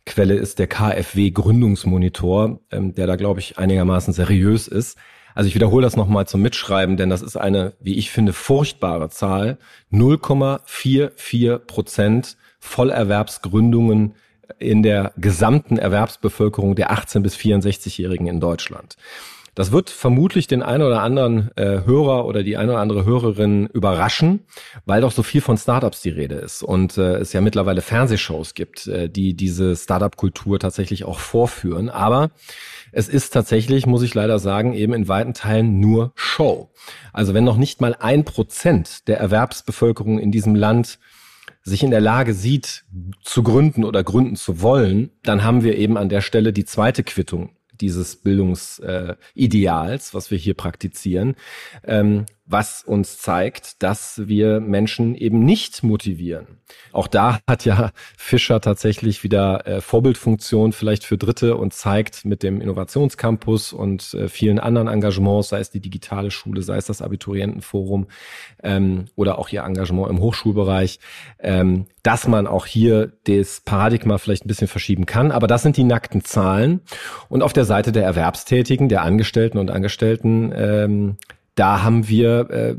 Quelle 0.05 0.35
ist 0.35 0.59
der 0.59 0.67
KfW 0.67 1.31
Gründungsmonitor, 1.31 2.59
ähm, 2.73 2.95
der 2.97 3.07
da, 3.07 3.15
glaube 3.15 3.39
ich, 3.39 3.57
einigermaßen 3.57 4.13
seriös 4.13 4.67
ist. 4.67 4.99
Also 5.39 5.47
ich 5.47 5.55
wiederhole 5.55 5.85
das 5.85 5.95
nochmal 5.95 6.27
zum 6.27 6.43
Mitschreiben, 6.43 6.97
denn 6.97 7.11
das 7.11 7.23
ist 7.23 7.37
eine, 7.37 7.75
wie 7.79 7.97
ich 7.97 8.11
finde, 8.11 8.33
furchtbare 8.33 9.09
Zahl. 9.09 9.59
0,44 9.93 11.59
Prozent 11.59 12.37
Vollerwerbsgründungen 12.59 14.17
in 14.59 14.83
der 14.83 15.13
gesamten 15.17 15.79
Erwerbsbevölkerung 15.79 16.75
der 16.75 16.91
18 16.91 17.23
bis 17.23 17.37
64-Jährigen 17.37 18.27
in 18.27 18.41
Deutschland. 18.41 18.97
Das 19.59 19.73
wird 19.73 19.91
vermutlich 19.91 20.47
den 20.47 20.63
einen 20.63 20.85
oder 20.85 21.03
anderen 21.03 21.51
äh, 21.57 21.81
Hörer 21.85 22.27
oder 22.27 22.45
die 22.45 22.57
eine 22.57 22.71
oder 22.71 22.81
andere 22.81 23.05
Hörerin 23.05 23.67
überraschen, 23.67 24.45
weil 24.87 25.01
doch 25.01 25.11
so 25.11 25.25
viel 25.25 25.41
von 25.41 25.59
Startups 25.59 26.01
die 26.01 26.11
Rede 26.11 26.37
ist 26.37 26.63
und 26.63 26.97
äh, 26.97 27.17
es 27.17 27.33
ja 27.33 27.41
mittlerweile 27.41 27.81
Fernsehshows 27.81 28.55
gibt, 28.55 28.87
äh, 28.87 29.11
die 29.11 29.35
diese 29.35 29.75
Startup-Kultur 29.75 30.61
tatsächlich 30.61 31.03
auch 31.03 31.19
vorführen. 31.19 31.89
Aber 31.89 32.31
es 32.93 33.09
ist 33.09 33.31
tatsächlich, 33.31 33.85
muss 33.85 34.03
ich 34.03 34.15
leider 34.15 34.39
sagen, 34.39 34.75
eben 34.75 34.95
in 34.95 35.09
weiten 35.09 35.35
Teilen 35.35 35.81
nur 35.81 36.13
Show. 36.15 36.71
Also 37.13 37.35
wenn 37.35 37.43
noch 37.43 37.57
nicht 37.57 37.81
mal 37.81 37.97
ein 37.99 38.25
Prozent 38.25 39.09
der 39.09 39.19
Erwerbsbevölkerung 39.19 40.21
in 40.21 40.31
diesem 40.31 40.55
Land 40.55 41.01
sich 41.65 41.83
in 41.83 41.91
der 41.91 42.01
Lage 42.01 42.33
sieht, 42.33 42.85
zu 43.25 43.43
gründen 43.43 43.83
oder 43.83 44.05
gründen 44.05 44.37
zu 44.37 44.63
wollen, 44.63 45.11
dann 45.25 45.43
haben 45.43 45.65
wir 45.65 45.77
eben 45.77 45.97
an 45.97 46.09
der 46.09 46.21
Stelle 46.21 46.53
die 46.53 46.65
zweite 46.65 47.03
Quittung 47.03 47.51
dieses 47.81 48.17
Bildungsideals, 48.17 50.11
äh, 50.11 50.15
was 50.15 50.31
wir 50.31 50.39
hier 50.39 50.55
praktizieren. 50.55 51.37
Ähm, 51.85 52.27
was 52.49 52.83
uns 52.83 53.19
zeigt, 53.19 53.83
dass 53.83 54.27
wir 54.27 54.61
Menschen 54.61 55.15
eben 55.15 55.45
nicht 55.45 55.83
motivieren. 55.83 56.59
Auch 56.93 57.07
da 57.07 57.39
hat 57.47 57.65
ja 57.65 57.91
Fischer 58.17 58.61
tatsächlich 58.61 59.23
wieder 59.23 59.67
äh, 59.67 59.81
Vorbildfunktion 59.81 60.73
vielleicht 60.73 61.05
für 61.05 61.19
Dritte 61.19 61.57
und 61.57 61.75
zeigt 61.75 62.25
mit 62.25 62.43
dem 62.43 62.61
Innovationscampus 62.61 63.73
und 63.73 64.15
äh, 64.15 64.29
vielen 64.29 64.59
anderen 64.59 64.89
Engagements, 64.89 65.51
sei 65.51 65.61
es 65.61 65.71
die 65.71 65.81
digitale 65.81 66.31
Schule, 66.31 66.63
sei 66.63 66.77
es 66.77 66.87
das 66.87 67.03
Abiturientenforum 67.03 68.07
ähm, 68.63 69.07
oder 69.15 69.39
auch 69.39 69.51
ihr 69.51 69.63
Engagement 69.63 70.09
im 70.09 70.21
Hochschulbereich, 70.21 71.01
ähm, 71.41 71.87
dass 72.03 72.27
man 72.27 72.47
auch 72.47 72.65
hier 72.65 73.13
das 73.25 73.61
Paradigma 73.61 74.17
vielleicht 74.19 74.45
ein 74.45 74.49
bisschen 74.49 74.69
verschieben 74.69 75.05
kann. 75.05 75.33
Aber 75.33 75.47
das 75.47 75.63
sind 75.63 75.77
die 75.77 75.85
nackten 75.85 76.25
Zahlen. 76.25 76.81
Und 77.29 77.43
auf 77.43 77.53
der 77.53 77.67
Seite 77.67 77.93
der 77.93 78.05
Erwerbstätigen, 78.05 78.89
der 78.89 79.03
Angestellten 79.03 79.59
und 79.59 79.71
Angestellten, 79.71 80.53
ähm, 80.55 81.17
da 81.59 81.83
haben 81.83 82.09
wir 82.09 82.51
äh, 82.51 82.77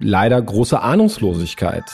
leider 0.00 0.40
große 0.40 0.80
Ahnungslosigkeit. 0.80 1.84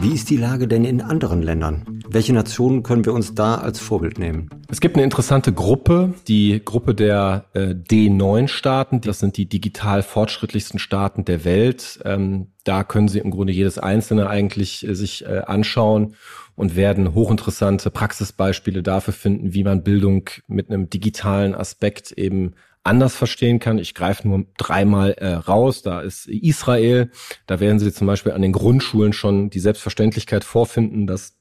Wie 0.00 0.14
ist 0.14 0.30
die 0.30 0.36
Lage 0.36 0.68
denn 0.68 0.84
in 0.84 1.00
anderen 1.00 1.42
Ländern? 1.42 1.97
Welche 2.10 2.32
Nationen 2.32 2.82
können 2.82 3.04
wir 3.04 3.12
uns 3.12 3.34
da 3.34 3.56
als 3.56 3.78
Vorbild 3.80 4.18
nehmen? 4.18 4.48
Es 4.70 4.80
gibt 4.80 4.96
eine 4.96 5.04
interessante 5.04 5.52
Gruppe, 5.52 6.14
die 6.26 6.62
Gruppe 6.64 6.94
der 6.94 7.44
äh, 7.52 7.74
D9-Staaten. 7.74 9.02
Das 9.02 9.18
sind 9.18 9.36
die 9.36 9.46
digital 9.46 10.02
fortschrittlichsten 10.02 10.78
Staaten 10.78 11.26
der 11.26 11.44
Welt. 11.44 12.00
Ähm, 12.06 12.52
da 12.64 12.82
können 12.82 13.08
Sie 13.08 13.18
im 13.18 13.30
Grunde 13.30 13.52
jedes 13.52 13.78
einzelne 13.78 14.30
eigentlich 14.30 14.88
äh, 14.88 14.94
sich 14.94 15.26
äh, 15.26 15.42
anschauen 15.46 16.14
und 16.54 16.76
werden 16.76 17.12
hochinteressante 17.12 17.90
Praxisbeispiele 17.90 18.82
dafür 18.82 19.12
finden, 19.12 19.52
wie 19.52 19.64
man 19.64 19.82
Bildung 19.82 20.30
mit 20.46 20.70
einem 20.70 20.88
digitalen 20.88 21.54
Aspekt 21.54 22.12
eben 22.12 22.54
anders 22.84 23.14
verstehen 23.14 23.58
kann. 23.58 23.78
Ich 23.78 23.94
greife 23.94 24.26
nur 24.26 24.46
dreimal 24.56 25.12
äh, 25.12 25.34
raus. 25.34 25.82
Da 25.82 26.00
ist 26.00 26.26
Israel. 26.26 27.10
Da 27.46 27.60
werden 27.60 27.78
Sie 27.78 27.92
zum 27.92 28.06
Beispiel 28.06 28.32
an 28.32 28.40
den 28.40 28.52
Grundschulen 28.52 29.12
schon 29.12 29.50
die 29.50 29.60
Selbstverständlichkeit 29.60 30.42
vorfinden, 30.42 31.06
dass 31.06 31.37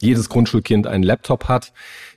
jedes 0.00 0.28
Grundschulkind 0.28 0.86
einen 0.86 1.04
Laptop 1.04 1.48
hat, 1.48 1.72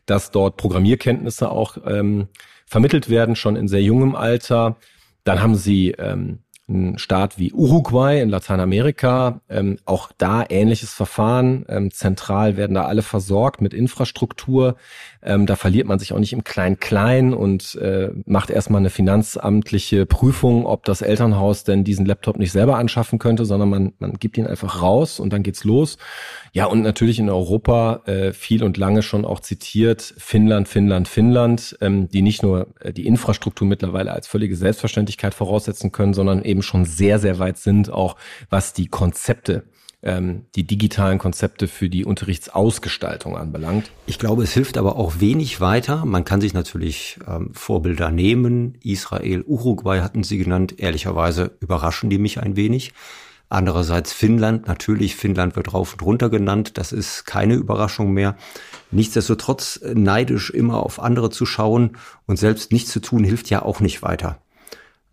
dass 0.05 0.31
dort 0.31 0.57
Programmierkenntnisse 0.57 1.49
auch 1.49 1.77
ähm, 1.85 2.27
vermittelt 2.65 3.09
werden, 3.09 3.35
schon 3.35 3.55
in 3.55 3.67
sehr 3.67 3.81
jungem 3.81 4.15
Alter. 4.15 4.77
Dann 5.23 5.41
haben 5.41 5.55
Sie 5.55 5.91
ähm, 5.91 6.39
ein 6.69 6.97
Staat 6.97 7.37
wie 7.37 7.51
Uruguay 7.51 8.21
in 8.21 8.29
Lateinamerika, 8.29 9.41
ähm, 9.49 9.77
auch 9.85 10.11
da 10.17 10.45
ähnliches 10.47 10.93
Verfahren. 10.93 11.65
Ähm, 11.67 11.91
zentral 11.91 12.57
werden 12.57 12.75
da 12.75 12.85
alle 12.85 13.01
versorgt 13.01 13.61
mit 13.61 13.73
Infrastruktur. 13.73 14.75
Ähm, 15.21 15.45
da 15.45 15.55
verliert 15.55 15.87
man 15.87 15.99
sich 15.99 16.13
auch 16.13 16.19
nicht 16.19 16.31
im 16.31 16.43
Klein-Klein 16.43 17.33
und 17.33 17.75
äh, 17.75 18.11
macht 18.25 18.49
erstmal 18.49 18.79
eine 18.79 18.89
finanzamtliche 18.89 20.05
Prüfung, 20.05 20.65
ob 20.65 20.85
das 20.85 21.01
Elternhaus 21.01 21.63
denn 21.63 21.83
diesen 21.83 22.05
Laptop 22.05 22.37
nicht 22.37 22.51
selber 22.51 22.77
anschaffen 22.77 23.19
könnte, 23.19 23.45
sondern 23.45 23.69
man, 23.69 23.93
man 23.99 24.13
gibt 24.13 24.37
ihn 24.37 24.47
einfach 24.47 24.81
raus 24.81 25.19
und 25.19 25.33
dann 25.33 25.43
geht's 25.43 25.63
los. 25.63 25.97
Ja, 26.53 26.65
und 26.65 26.81
natürlich 26.81 27.19
in 27.19 27.29
Europa 27.29 28.01
äh, 28.05 28.31
viel 28.31 28.63
und 28.63 28.77
lange 28.77 29.01
schon 29.01 29.25
auch 29.25 29.39
zitiert, 29.39 30.13
Finnland, 30.17 30.67
Finnland, 30.67 31.07
Finnland, 31.07 31.77
ähm, 31.81 32.07
die 32.09 32.21
nicht 32.21 32.43
nur 32.43 32.67
äh, 32.79 32.93
die 32.93 33.05
Infrastruktur 33.05 33.67
mittlerweile 33.67 34.11
als 34.11 34.27
völlige 34.27 34.55
Selbstverständlichkeit 34.55 35.33
voraussetzen 35.33 35.91
können, 35.91 36.13
sondern 36.13 36.43
eben 36.43 36.58
schon 36.61 36.85
sehr, 36.85 37.19
sehr 37.19 37.39
weit 37.39 37.57
sind, 37.57 37.91
auch 37.91 38.15
was 38.49 38.73
die 38.73 38.87
Konzepte 38.87 39.63
ähm, 40.01 40.45
die 40.55 40.65
digitalen 40.65 41.17
Konzepte 41.17 41.67
für 41.67 41.89
die 41.89 42.05
Unterrichtsausgestaltung 42.05 43.35
anbelangt. 43.35 43.91
Ich 44.05 44.17
glaube, 44.17 44.43
es 44.43 44.53
hilft 44.53 44.77
aber 44.77 44.95
auch 44.95 45.19
wenig 45.19 45.59
weiter. 45.59 46.05
Man 46.05 46.23
kann 46.23 46.41
sich 46.41 46.53
natürlich 46.53 47.19
ähm, 47.27 47.51
Vorbilder 47.53 48.09
nehmen. 48.09 48.77
Israel, 48.81 49.43
Uruguay 49.45 49.99
hatten 49.99 50.23
Sie 50.23 50.37
genannt. 50.37 50.75
Ehrlicherweise 50.77 51.51
überraschen 51.59 52.09
die 52.09 52.17
mich 52.17 52.39
ein 52.39 52.55
wenig. 52.55 52.93
Andererseits 53.51 54.13
Finnland, 54.13 54.67
natürlich, 54.67 55.15
Finnland 55.15 55.55
wird 55.55 55.73
rauf 55.73 55.93
und 55.93 56.03
runter 56.03 56.29
genannt, 56.29 56.77
das 56.77 56.91
ist 56.91 57.25
keine 57.25 57.55
Überraschung 57.55 58.13
mehr. 58.13 58.37
Nichtsdestotrotz 58.91 59.81
neidisch 59.95 60.51
immer 60.51 60.83
auf 60.83 60.99
andere 60.99 61.31
zu 61.31 61.47
schauen 61.47 61.97
und 62.27 62.37
selbst 62.37 62.71
nichts 62.71 62.91
zu 62.91 62.99
tun, 62.99 63.23
hilft 63.23 63.49
ja 63.49 63.63
auch 63.63 63.79
nicht 63.79 64.03
weiter. 64.03 64.39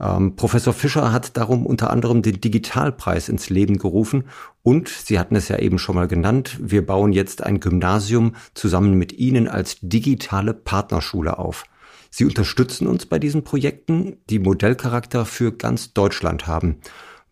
Ähm, 0.00 0.36
Professor 0.36 0.72
Fischer 0.72 1.12
hat 1.12 1.36
darum 1.36 1.64
unter 1.64 1.90
anderem 1.90 2.22
den 2.22 2.40
Digitalpreis 2.40 3.28
ins 3.28 3.48
Leben 3.48 3.78
gerufen 3.78 4.24
und 4.62 4.88
Sie 4.88 5.18
hatten 5.18 5.36
es 5.36 5.48
ja 5.48 5.58
eben 5.58 5.78
schon 5.78 5.94
mal 5.94 6.08
genannt, 6.08 6.58
wir 6.60 6.84
bauen 6.84 7.12
jetzt 7.12 7.42
ein 7.42 7.60
Gymnasium 7.60 8.34
zusammen 8.54 8.94
mit 8.94 9.12
Ihnen 9.12 9.48
als 9.48 9.78
digitale 9.80 10.52
Partnerschule 10.54 11.38
auf. 11.38 11.64
Sie 12.10 12.24
unterstützen 12.24 12.86
uns 12.86 13.06
bei 13.06 13.18
diesen 13.18 13.44
Projekten, 13.44 14.18
die 14.30 14.38
Modellcharakter 14.38 15.24
für 15.24 15.52
ganz 15.52 15.92
Deutschland 15.92 16.46
haben. 16.46 16.76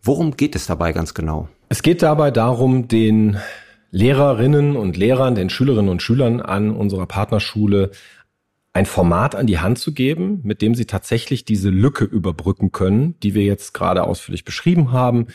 Worum 0.01 0.37
geht 0.37 0.55
es 0.55 0.67
dabei 0.67 0.91
ganz 0.91 1.13
genau? 1.13 1.49
Es 1.69 1.81
geht 1.81 2.03
dabei 2.03 2.29
darum, 2.29 2.87
den 2.87 3.37
Lehrerinnen 3.91 4.75
und 4.75 4.97
Lehrern, 4.97 5.35
den 5.35 5.49
Schülerinnen 5.49 5.89
und 5.89 6.01
Schülern 6.01 6.41
an 6.41 6.69
unserer 6.71 7.07
Partnerschule 7.07 7.91
ein 8.75 8.85
Format 8.85 9.35
an 9.35 9.47
die 9.47 9.59
Hand 9.59 9.79
zu 9.79 9.93
geben, 9.93 10.41
mit 10.43 10.61
dem 10.61 10.75
sie 10.75 10.83
tatsächlich 10.83 11.45
diese 11.45 11.69
Lücke 11.69 12.03
überbrücken 12.03 12.73
können, 12.73 13.17
die 13.21 13.33
wir 13.33 13.43
jetzt 13.43 13.73
gerade 13.73 14.03
ausführlich 14.03 14.43
beschrieben 14.43 14.91
haben, 14.91 15.27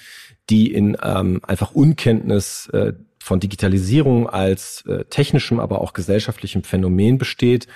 die 0.50 0.70
in 0.70 0.94
ähm, 1.02 1.40
einfach 1.46 1.72
Unkenntnis 1.72 2.68
äh, 2.74 2.92
von 3.18 3.40
Digitalisierung 3.40 4.28
als 4.28 4.84
äh, 4.86 5.06
technischem, 5.06 5.58
aber 5.58 5.80
auch 5.80 5.94
gesellschaftlichem 5.94 6.64
Phänomen 6.64 7.16
besteht 7.16 7.66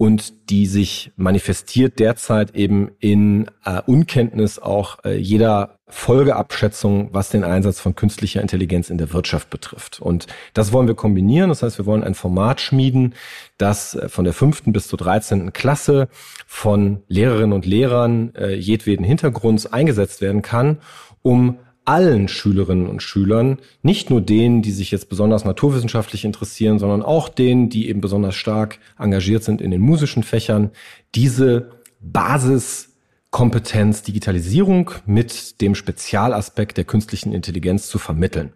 und 0.00 0.48
die 0.48 0.64
sich 0.64 1.12
manifestiert 1.16 1.98
derzeit 1.98 2.54
eben 2.54 2.90
in 3.00 3.50
äh, 3.66 3.82
Unkenntnis 3.84 4.58
auch 4.58 5.04
äh, 5.04 5.18
jeder 5.18 5.78
Folgeabschätzung, 5.88 7.10
was 7.12 7.28
den 7.28 7.44
Einsatz 7.44 7.80
von 7.80 7.94
künstlicher 7.94 8.40
Intelligenz 8.40 8.88
in 8.88 8.96
der 8.96 9.12
Wirtschaft 9.12 9.50
betrifft. 9.50 10.00
Und 10.00 10.26
das 10.54 10.72
wollen 10.72 10.86
wir 10.86 10.94
kombinieren. 10.94 11.50
Das 11.50 11.62
heißt, 11.62 11.76
wir 11.76 11.84
wollen 11.84 12.02
ein 12.02 12.14
Format 12.14 12.62
schmieden, 12.62 13.14
das 13.58 13.94
äh, 13.94 14.08
von 14.08 14.24
der 14.24 14.32
fünften 14.32 14.72
bis 14.72 14.88
zur 14.88 14.98
dreizehnten 14.98 15.52
Klasse 15.52 16.08
von 16.46 17.02
Lehrerinnen 17.08 17.52
und 17.52 17.66
Lehrern 17.66 18.34
äh, 18.36 18.54
jedweden 18.54 19.04
Hintergrunds 19.04 19.66
eingesetzt 19.66 20.22
werden 20.22 20.40
kann, 20.40 20.78
um 21.20 21.58
allen 21.90 22.28
Schülerinnen 22.28 22.86
und 22.86 23.02
Schülern, 23.02 23.58
nicht 23.82 24.10
nur 24.10 24.20
denen, 24.20 24.62
die 24.62 24.70
sich 24.70 24.92
jetzt 24.92 25.08
besonders 25.08 25.44
naturwissenschaftlich 25.44 26.24
interessieren, 26.24 26.78
sondern 26.78 27.02
auch 27.02 27.28
denen, 27.28 27.68
die 27.68 27.88
eben 27.88 28.00
besonders 28.00 28.36
stark 28.36 28.78
engagiert 28.96 29.42
sind 29.42 29.60
in 29.60 29.72
den 29.72 29.80
musischen 29.80 30.22
Fächern, 30.22 30.70
diese 31.16 31.72
Basiskompetenz 32.00 34.04
Digitalisierung 34.04 34.92
mit 35.04 35.60
dem 35.60 35.74
Spezialaspekt 35.74 36.76
der 36.76 36.84
künstlichen 36.84 37.32
Intelligenz 37.32 37.88
zu 37.88 37.98
vermitteln, 37.98 38.52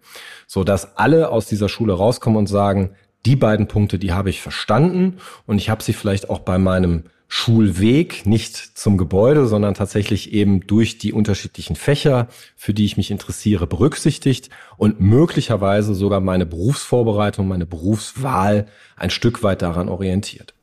so 0.47 0.63
dass 0.63 0.95
alle 0.95 1.27
aus 1.27 1.45
dieser 1.45 1.67
Schule 1.67 1.91
rauskommen 1.91 2.39
und 2.39 2.47
sagen, 2.47 2.91
die 3.25 3.35
beiden 3.35 3.67
Punkte, 3.67 3.99
die 3.99 4.13
habe 4.13 4.29
ich 4.29 4.41
verstanden 4.41 5.17
und 5.45 5.57
ich 5.57 5.69
habe 5.69 5.83
sie 5.83 5.91
vielleicht 5.91 6.29
auch 6.29 6.39
bei 6.39 6.57
meinem 6.57 7.03
Schulweg, 7.27 8.25
nicht 8.25 8.55
zum 8.55 8.97
Gebäude, 8.97 9.47
sondern 9.47 9.73
tatsächlich 9.73 10.31
eben 10.33 10.67
durch 10.67 10.97
die 10.97 11.11
unterschiedlichen 11.11 11.75
Fächer, 11.75 12.27
für 12.55 12.73
die 12.73 12.85
ich 12.85 12.97
mich 12.97 13.11
interessiere, 13.11 13.67
berücksichtigt 13.67 14.49
und 14.77 14.99
möglicherweise 14.99 15.95
sogar 15.95 16.19
meine 16.19 16.45
Berufsvorbereitung, 16.45 17.47
meine 17.47 17.65
Berufswahl 17.65 18.67
ein 18.95 19.09
Stück 19.09 19.43
weit 19.43 19.61
daran 19.61 19.89
orientiert. 19.89 20.53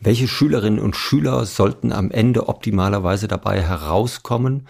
Welche 0.00 0.28
Schülerinnen 0.28 0.78
und 0.78 0.96
Schüler 0.96 1.46
sollten 1.46 1.92
am 1.92 2.10
Ende 2.10 2.48
optimalerweise 2.48 3.28
dabei 3.28 3.60
herauskommen, 3.60 4.68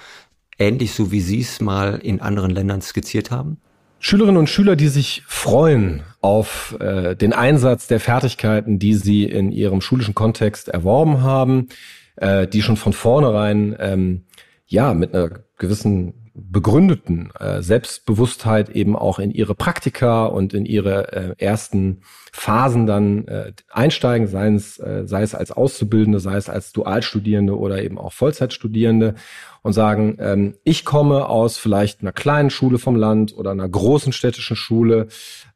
ähnlich 0.59 0.93
so 0.93 1.11
wie 1.11 1.21
Sie 1.21 1.41
es 1.41 1.61
mal 1.61 1.99
in 1.99 2.21
anderen 2.21 2.51
Ländern 2.51 2.81
skizziert 2.81 3.31
haben? 3.31 3.59
Schülerinnen 4.07 4.37
und 4.37 4.51
Schüler, 4.51 4.77
die 4.77 4.89
sich 4.89 5.23
freuen 5.27 6.03
auf 6.21 6.77
äh, 6.79 7.17
den 7.17 7.33
Einsatz 7.33 7.87
der 7.87 8.01
Fertigkeiten, 8.01 8.79
die 8.79 8.93
sie 8.93 9.25
in 9.25 9.51
ihrem 9.51 9.81
schulischen 9.81 10.15
Kontext 10.15 10.69
erworben 10.69 11.23
haben, 11.23 11.71
äh, 12.17 12.47
die 12.47 12.61
schon 12.61 12.77
von 12.77 12.93
vornherein 12.93 13.75
ähm, 13.79 14.27
ja 14.67 14.93
mit 14.93 15.15
einer 15.15 15.31
gewissen 15.57 16.24
begründeten 16.37 17.31
äh, 17.39 17.63
Selbstbewusstheit 17.63 18.69
eben 18.71 18.97
auch 18.97 19.21
in 19.21 19.31
ihre 19.31 19.55
Praktika 19.55 20.27
und 20.27 20.53
in 20.53 20.67
ihre 20.67 21.13
äh, 21.13 21.35
ersten 21.39 22.01
Phasen 22.33 22.87
dann 22.87 23.29
äh, 23.29 23.53
einsteigen, 23.71 24.27
sei 24.27 24.49
es, 24.49 24.81
äh, 24.81 25.05
sei 25.07 25.23
es 25.23 25.37
als 25.37 25.53
Auszubildende, 25.53 26.19
sei 26.19 26.37
es 26.37 26.49
als 26.49 26.73
Dualstudierende 26.73 27.57
oder 27.57 27.83
eben 27.83 27.99
auch 27.99 28.13
Vollzeitstudierende 28.13 29.15
und 29.63 29.75
sagen, 29.75 30.17
ähm, 30.19 30.55
ich 30.65 30.85
komme 30.85 31.29
aus 31.29 31.57
vielleicht 31.57 32.01
einer 32.01 32.13
kleinen 32.13 32.51
Schule 32.51 32.79
vom 32.79 32.97
Land 32.97 33.37
oder 33.37 33.53
einer 33.53 33.69
großen 33.69 34.13
städtischen 34.13 34.57
Schule. 34.57 35.07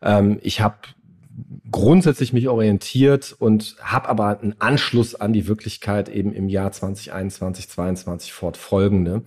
Ähm, 0.01 0.39
ich 0.43 0.61
habe 0.61 0.77
grundsätzlich 1.73 2.33
mich 2.33 2.49
orientiert 2.49 3.35
und 3.37 3.77
habe 3.83 4.09
aber 4.09 4.41
einen 4.41 4.55
Anschluss 4.61 5.17
an 5.17 5.33
die 5.33 5.49
Wirklichkeit 5.49 6.09
eben 6.09 6.33
im 6.33 6.49
Jahr 6.49 6.71
2021, 6.71 7.69
2022 7.69 8.33
fortfolgende. 8.33 9.25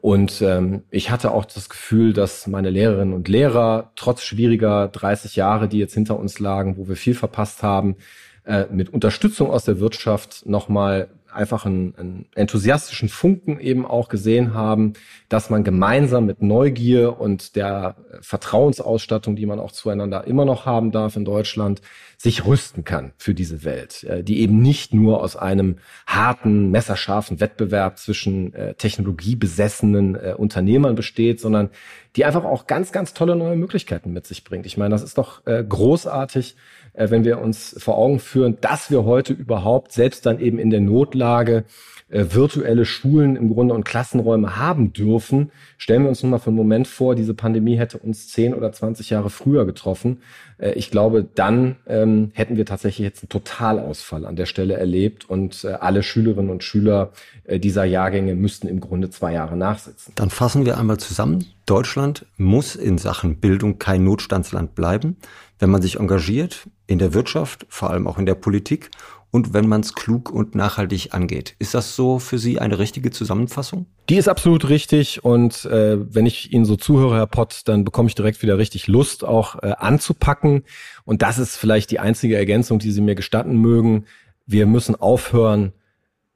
Und 0.00 0.40
ähm, 0.40 0.84
ich 0.90 1.10
hatte 1.10 1.30
auch 1.32 1.44
das 1.44 1.68
Gefühl, 1.68 2.14
dass 2.14 2.46
meine 2.46 2.70
Lehrerinnen 2.70 3.12
und 3.12 3.28
Lehrer 3.28 3.92
trotz 3.96 4.22
schwieriger 4.22 4.88
30 4.88 5.36
Jahre, 5.36 5.68
die 5.68 5.78
jetzt 5.78 5.92
hinter 5.92 6.18
uns 6.18 6.38
lagen, 6.38 6.78
wo 6.78 6.88
wir 6.88 6.96
viel 6.96 7.14
verpasst 7.14 7.62
haben, 7.62 7.96
äh, 8.44 8.64
mit 8.70 8.88
Unterstützung 8.88 9.50
aus 9.50 9.66
der 9.66 9.78
Wirtschaft 9.78 10.46
nochmal 10.46 11.10
einfach 11.32 11.66
einen, 11.66 11.94
einen 11.96 12.26
enthusiastischen 12.34 13.08
Funken 13.08 13.60
eben 13.60 13.86
auch 13.86 14.08
gesehen 14.08 14.54
haben, 14.54 14.94
dass 15.28 15.50
man 15.50 15.64
gemeinsam 15.64 16.26
mit 16.26 16.42
Neugier 16.42 17.20
und 17.20 17.56
der 17.56 17.96
Vertrauensausstattung, 18.20 19.36
die 19.36 19.46
man 19.46 19.60
auch 19.60 19.72
zueinander 19.72 20.26
immer 20.26 20.44
noch 20.44 20.66
haben 20.66 20.90
darf 20.92 21.16
in 21.16 21.24
Deutschland, 21.24 21.80
sich 22.20 22.44
rüsten 22.44 22.84
kann 22.84 23.12
für 23.16 23.32
diese 23.32 23.64
Welt, 23.64 24.04
äh, 24.04 24.22
die 24.22 24.40
eben 24.40 24.60
nicht 24.60 24.92
nur 24.92 25.22
aus 25.22 25.36
einem 25.36 25.76
harten, 26.06 26.70
messerscharfen 26.70 27.40
Wettbewerb 27.40 27.98
zwischen 27.98 28.52
äh, 28.52 28.74
technologiebesessenen 28.74 30.16
äh, 30.16 30.34
Unternehmern 30.36 30.96
besteht, 30.96 31.40
sondern 31.40 31.70
die 32.16 32.26
einfach 32.26 32.44
auch 32.44 32.66
ganz, 32.66 32.92
ganz 32.92 33.14
tolle 33.14 33.36
neue 33.36 33.56
Möglichkeiten 33.56 34.12
mit 34.12 34.26
sich 34.26 34.44
bringt. 34.44 34.66
Ich 34.66 34.76
meine, 34.76 34.90
das 34.90 35.04
ist 35.04 35.16
doch 35.16 35.44
großartig, 35.44 36.56
äh, 37.00 37.10
wenn 37.10 37.24
wir 37.24 37.40
uns 37.40 37.74
vor 37.78 37.96
Augen 37.96 38.18
führen, 38.18 38.58
dass 38.60 38.90
wir 38.90 39.04
heute 39.04 39.32
überhaupt 39.32 39.92
selbst 39.92 40.26
dann 40.26 40.38
eben 40.38 40.58
in 40.58 40.70
der 40.70 40.80
Notlage 40.80 41.64
äh, 42.10 42.26
virtuelle 42.30 42.84
Schulen 42.84 43.36
im 43.36 43.48
Grunde 43.48 43.74
und 43.74 43.84
Klassenräume 43.84 44.56
haben 44.56 44.92
dürfen. 44.92 45.50
Stellen 45.78 46.02
wir 46.02 46.10
uns 46.10 46.22
nun 46.22 46.30
mal 46.30 46.38
für 46.38 46.48
einen 46.48 46.56
Moment 46.56 46.86
vor, 46.86 47.14
diese 47.14 47.32
Pandemie 47.32 47.76
hätte 47.76 47.96
uns 47.96 48.28
10 48.28 48.52
oder 48.52 48.70
20 48.70 49.08
Jahre 49.08 49.30
früher 49.30 49.64
getroffen. 49.64 50.18
Äh, 50.58 50.72
ich 50.72 50.90
glaube, 50.90 51.26
dann 51.34 51.76
ähm, 51.86 52.32
hätten 52.34 52.58
wir 52.58 52.66
tatsächlich 52.66 53.06
jetzt 53.06 53.22
einen 53.22 53.30
Totalausfall 53.30 54.26
an 54.26 54.36
der 54.36 54.46
Stelle 54.46 54.74
erlebt 54.74 55.28
und 55.30 55.64
alle 55.64 56.02
Schülerinnen 56.02 56.50
und 56.50 56.62
Schüler 56.62 57.12
dieser 57.48 57.84
Jahrgänge 57.84 58.34
müssten 58.34 58.68
im 58.68 58.80
Grunde 58.80 59.10
zwei 59.10 59.32
Jahre 59.32 59.56
nachsitzen. 59.56 60.12
Dann 60.16 60.30
fassen 60.30 60.66
wir 60.66 60.78
einmal 60.78 60.98
zusammen. 60.98 61.46
Deutschland 61.66 62.26
muss 62.36 62.76
in 62.76 62.98
Sachen 62.98 63.36
Bildung 63.36 63.78
kein 63.78 64.04
Notstandsland 64.04 64.74
bleiben 64.74 65.16
wenn 65.60 65.70
man 65.70 65.82
sich 65.82 66.00
engagiert 66.00 66.68
in 66.86 66.98
der 66.98 67.14
Wirtschaft, 67.14 67.66
vor 67.68 67.90
allem 67.90 68.08
auch 68.08 68.18
in 68.18 68.26
der 68.26 68.34
Politik 68.34 68.90
und 69.30 69.52
wenn 69.54 69.68
man 69.68 69.82
es 69.82 69.94
klug 69.94 70.30
und 70.30 70.56
nachhaltig 70.56 71.14
angeht. 71.14 71.54
Ist 71.60 71.74
das 71.74 71.94
so 71.94 72.18
für 72.18 72.38
Sie 72.38 72.58
eine 72.58 72.80
richtige 72.80 73.12
Zusammenfassung? 73.12 73.86
Die 74.08 74.16
ist 74.16 74.26
absolut 74.26 74.68
richtig 74.68 75.22
und 75.22 75.66
äh, 75.66 75.98
wenn 76.12 76.26
ich 76.26 76.52
Ihnen 76.52 76.64
so 76.64 76.76
zuhöre, 76.76 77.16
Herr 77.16 77.26
Pott, 77.28 77.62
dann 77.66 77.84
bekomme 77.84 78.08
ich 78.08 78.16
direkt 78.16 78.42
wieder 78.42 78.58
richtig 78.58 78.88
Lust, 78.88 79.22
auch 79.22 79.62
äh, 79.62 79.74
anzupacken. 79.78 80.64
Und 81.04 81.22
das 81.22 81.38
ist 81.38 81.56
vielleicht 81.56 81.92
die 81.92 82.00
einzige 82.00 82.36
Ergänzung, 82.36 82.80
die 82.80 82.90
Sie 82.90 83.02
mir 83.02 83.14
gestatten 83.14 83.56
mögen. 83.56 84.06
Wir 84.46 84.66
müssen 84.66 84.96
aufhören, 84.96 85.72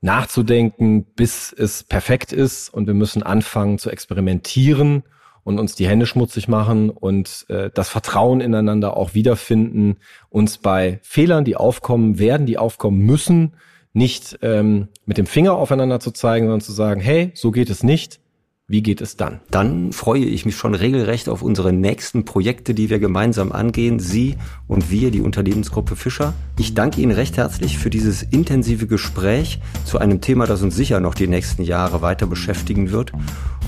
nachzudenken, 0.02 1.06
bis 1.16 1.52
es 1.52 1.82
perfekt 1.82 2.32
ist 2.32 2.68
und 2.68 2.86
wir 2.86 2.94
müssen 2.94 3.22
anfangen 3.22 3.78
zu 3.78 3.90
experimentieren 3.90 5.02
und 5.44 5.58
uns 5.58 5.74
die 5.74 5.86
Hände 5.86 6.06
schmutzig 6.06 6.48
machen 6.48 6.90
und 6.90 7.46
äh, 7.48 7.70
das 7.72 7.88
Vertrauen 7.88 8.40
ineinander 8.40 8.96
auch 8.96 9.14
wiederfinden, 9.14 9.96
uns 10.30 10.58
bei 10.58 10.98
Fehlern, 11.02 11.44
die 11.44 11.56
aufkommen 11.56 12.18
werden, 12.18 12.46
die 12.46 12.58
aufkommen 12.58 13.00
müssen, 13.00 13.52
nicht 13.92 14.38
ähm, 14.42 14.88
mit 15.06 15.18
dem 15.18 15.26
Finger 15.26 15.54
aufeinander 15.54 16.00
zu 16.00 16.10
zeigen, 16.10 16.46
sondern 16.46 16.60
zu 16.60 16.72
sagen, 16.72 17.00
hey, 17.00 17.30
so 17.34 17.52
geht 17.52 17.70
es 17.70 17.82
nicht, 17.84 18.20
wie 18.66 18.82
geht 18.82 19.02
es 19.02 19.18
dann? 19.18 19.40
Dann 19.50 19.92
freue 19.92 20.24
ich 20.24 20.46
mich 20.46 20.56
schon 20.56 20.74
regelrecht 20.74 21.28
auf 21.28 21.42
unsere 21.42 21.70
nächsten 21.70 22.24
Projekte, 22.24 22.72
die 22.72 22.88
wir 22.88 22.98
gemeinsam 22.98 23.52
angehen. 23.52 23.98
Sie 23.98 24.36
und 24.66 24.90
wir, 24.90 25.10
die 25.10 25.20
Unternehmensgruppe 25.20 25.96
Fischer. 25.96 26.32
Ich 26.58 26.72
danke 26.72 27.02
Ihnen 27.02 27.12
recht 27.12 27.36
herzlich 27.36 27.76
für 27.76 27.90
dieses 27.90 28.22
intensive 28.22 28.86
Gespräch 28.86 29.60
zu 29.84 29.98
einem 29.98 30.22
Thema, 30.22 30.46
das 30.46 30.62
uns 30.62 30.74
sicher 30.74 31.00
noch 31.00 31.14
die 31.14 31.26
nächsten 31.26 31.62
Jahre 31.62 32.00
weiter 32.00 32.26
beschäftigen 32.26 32.90
wird. 32.90 33.12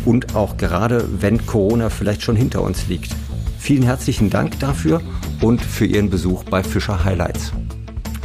Und 0.06 0.34
auch 0.34 0.56
gerade, 0.56 1.06
wenn 1.20 1.44
Corona 1.44 1.90
vielleicht 1.90 2.22
schon 2.22 2.36
hinter 2.36 2.62
uns 2.62 2.88
liegt. 2.88 3.14
Vielen 3.58 3.82
herzlichen 3.82 4.30
Dank 4.30 4.58
dafür 4.60 5.02
und 5.42 5.60
für 5.60 5.84
Ihren 5.84 6.08
Besuch 6.08 6.44
bei 6.44 6.62
Fischer 6.62 7.04
Highlights. 7.04 7.52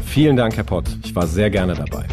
Vielen 0.06 0.38
Dank, 0.38 0.56
Herr 0.56 0.64
Pott. 0.64 0.86
Ich 1.04 1.14
war 1.16 1.28
sehr 1.28 1.50
gerne 1.50 1.74
dabei. 1.74 2.06